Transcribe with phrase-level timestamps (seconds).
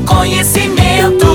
[0.00, 1.26] conhecimento.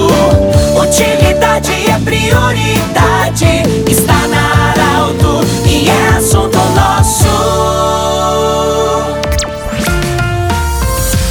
[0.82, 3.64] Utilidade é prioridade.
[3.88, 7.30] Está na Arauto e é assunto nosso.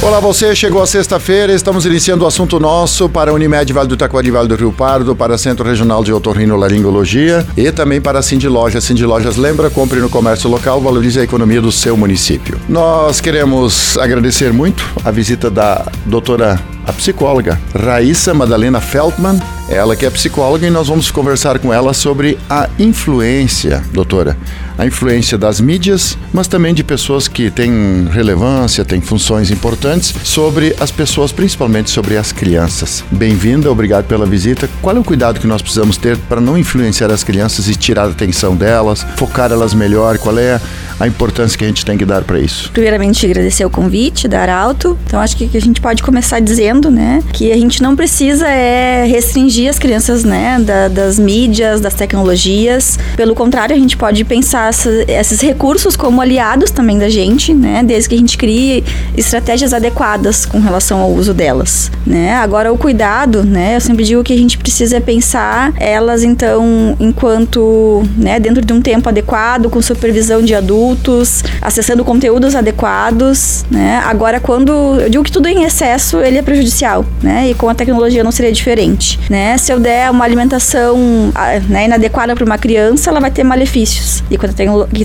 [0.01, 3.97] Olá você, chegou a sexta-feira, estamos iniciando o assunto nosso para a Unimed Vale do
[3.97, 8.47] Taquari, Vale do Rio Pardo, para Centro Regional de Otorrinolaringologia e também para a Cindy
[8.47, 8.85] Lojas.
[8.85, 12.57] Cindy Lojas lembra, compre no comércio local, valorize a economia do seu município.
[12.69, 16.57] Nós queremos agradecer muito a visita da doutora
[16.89, 19.39] a psicóloga Raíssa Madalena Feldman,
[19.69, 24.35] ela que é psicóloga e nós vamos conversar com ela sobre a influência, doutora,
[24.75, 30.75] a influência das mídias, mas também de pessoas que têm relevância, têm funções importantes sobre
[30.79, 33.03] as pessoas, principalmente sobre as crianças.
[33.11, 34.67] Bem-vinda, obrigado pela visita.
[34.81, 38.05] Qual é o cuidado que nós precisamos ter para não influenciar as crianças e tirar
[38.05, 40.17] a atenção delas, focar elas melhor?
[40.17, 40.59] Qual é
[40.99, 42.69] a importância que a gente tem que dar para isso?
[42.71, 44.97] Primeiramente, agradecer o convite da Arauto.
[45.05, 49.05] Então, acho que a gente pode começar dizendo, né, que a gente não precisa é
[49.05, 52.99] restringir as crianças, né, da, das mídias, das tecnologias.
[53.15, 57.81] Pelo contrário, a gente pode pensar essa, esses recursos como aliados também da gente, né,
[57.83, 58.83] desde que a gente crie
[59.15, 62.33] estratégias adequadas com relação ao uso delas, né.
[62.35, 68.03] Agora, o cuidado, né, eu sempre digo que a gente precisa pensar elas, então, enquanto,
[68.17, 74.01] né, dentro de um tempo adequado, com supervisão de adultos adultos, acessando conteúdos adequados, né?
[74.05, 77.49] Agora, quando eu digo que tudo em excesso, ele é prejudicial, né?
[77.49, 79.57] E com a tecnologia não seria diferente, né?
[79.57, 80.97] Se eu der uma alimentação
[81.35, 84.23] ah, né, inadequada para uma criança, ela vai ter malefícios.
[84.29, 84.45] E com,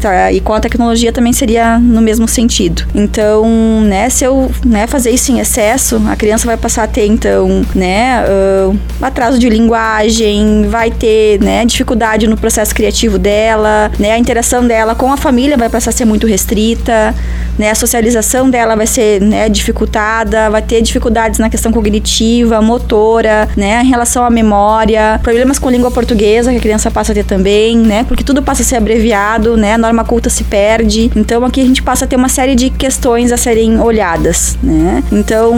[0.09, 2.87] a e com a tecnologia também seria no mesmo sentido.
[2.95, 3.45] Então,
[3.83, 7.65] né, se eu né, fazer isso em excesso, a criança vai passar a ter, então,
[7.75, 14.19] né, uh, atraso de linguagem, vai ter, né, dificuldade no processo criativo dela, né, a
[14.19, 17.13] interação dela com a família vai passar a ser muito restrita,
[17.59, 17.73] né?
[17.73, 23.83] A socialização dela vai ser né, dificultada, vai ter dificuldades na questão cognitiva, motora, né?
[23.83, 27.77] Em relação à memória, problemas com língua portuguesa que a criança passa a ter também,
[27.77, 28.05] né?
[28.05, 29.75] Porque tudo passa a ser abreviado, né?
[29.75, 31.11] A norma culta se perde.
[31.17, 35.03] Então aqui a gente passa a ter uma série de questões a serem olhadas, né?
[35.11, 35.53] Então,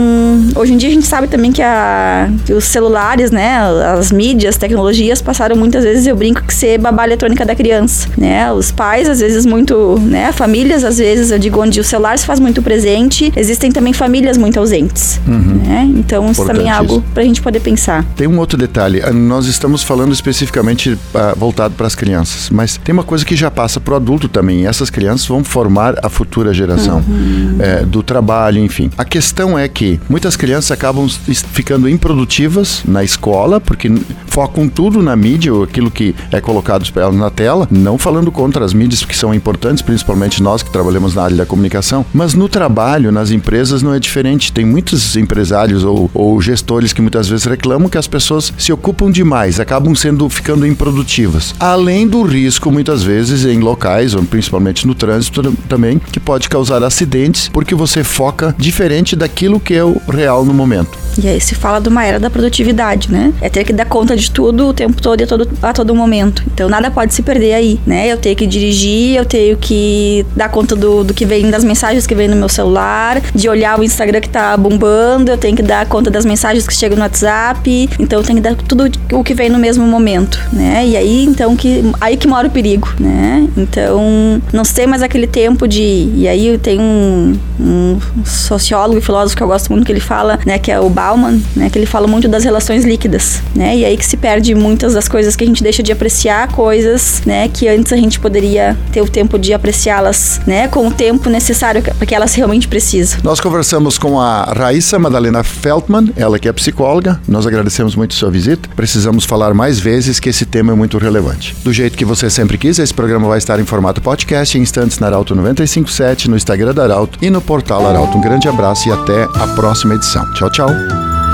[0.55, 3.59] hoje em dia a gente sabe também que, a, que os celulares, né?
[3.99, 8.51] As mídias, tecnologias passaram muitas vezes, eu brinco, que ser babá eletrônica da criança, né?
[8.51, 10.31] Os pais, às vezes, muito né?
[10.31, 14.37] Famílias, às vezes, eu digo, onde o celular se faz muito presente, existem também famílias
[14.37, 15.61] muito ausentes, uhum.
[15.65, 15.89] né?
[15.95, 18.03] Então, isso também é algo para a gente poder pensar.
[18.15, 20.99] Tem um outro detalhe, nós estamos falando especificamente uh,
[21.35, 24.65] voltado para as crianças, mas tem uma coisa que já passa para o adulto também,
[24.65, 27.57] essas crianças vão formar a futura geração uhum.
[27.59, 28.89] é, do trabalho, enfim.
[28.97, 33.91] A questão é que muitas crianças acabam ficando improdutivas na escola, porque
[34.37, 38.71] focam tudo na mídia, ou aquilo que é colocado na tela, não falando contra as
[38.71, 43.11] mídias que são importantes, principalmente nós que trabalhamos na área da comunicação, mas no trabalho,
[43.11, 44.53] nas empresas, não é diferente.
[44.53, 49.09] Tem muitos empresários ou, ou gestores que muitas vezes reclamam que as pessoas se ocupam
[49.09, 51.55] demais, acabam sendo ficando improdutivas.
[51.59, 56.83] Além do risco, muitas vezes, em locais, ou principalmente no trânsito também, que pode causar
[56.83, 61.06] acidentes, porque você foca diferente daquilo que é o real no momento.
[61.21, 63.33] E aí se fala de uma era da produtividade, né?
[63.41, 65.95] É ter que dar conta de tudo o tempo todo e a todo, a todo
[65.95, 66.43] momento.
[66.53, 68.07] Então nada pode se perder aí, né?
[68.07, 72.05] Eu tenho que dirigir, eu tenho que dar conta do, do que vem, das mensagens
[72.05, 75.63] que vem no meu celular, de olhar o Instagram que tá bombando, eu tenho que
[75.63, 77.89] dar conta das mensagens que chegam no WhatsApp.
[77.99, 80.85] Então eu tenho que dar tudo o que vem no mesmo momento, né?
[80.85, 83.47] E aí então que aí que mora o perigo, né?
[83.57, 89.35] Então não sei mais aquele tempo de e aí tem um, um sociólogo e filósofo
[89.35, 91.85] que eu gosto muito que ele fala, né, que é o Bauman, né, que ele
[91.85, 93.77] fala muito das relações líquidas, né?
[93.77, 97.21] E aí que se perde muitas das coisas que a gente deixa de apreciar coisas,
[97.25, 101.29] né, que antes a gente poderia ter o tempo de apreciá-las, né, com o tempo
[101.29, 103.19] necessário para que elas realmente precisam.
[103.23, 107.21] Nós conversamos com a Raíssa Madalena Feldman, ela que é psicóloga.
[107.27, 108.67] Nós agradecemos muito sua visita.
[108.75, 111.55] Precisamos falar mais vezes que esse tema é muito relevante.
[111.63, 114.99] Do jeito que você sempre quis, esse programa vai estar em formato podcast em instantes
[114.99, 118.17] na Arauto 957, no Instagram da Arauto e no portal Arauto.
[118.17, 120.25] Um grande abraço e até a próxima edição.
[120.33, 120.96] Tchau, tchau